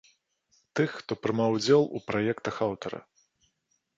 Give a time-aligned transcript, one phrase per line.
[0.77, 2.99] Тых, хто прымаў удзел у праектах аўтара.